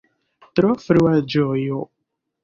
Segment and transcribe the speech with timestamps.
[0.59, 1.83] Tro frua ĝojo!